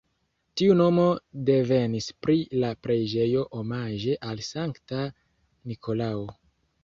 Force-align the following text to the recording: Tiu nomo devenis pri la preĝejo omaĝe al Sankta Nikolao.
Tiu 0.59 0.75
nomo 0.77 1.03
devenis 1.49 2.07
pri 2.27 2.37
la 2.63 2.71
preĝejo 2.87 3.43
omaĝe 3.59 4.15
al 4.31 4.41
Sankta 4.49 5.03
Nikolao. 5.73 6.25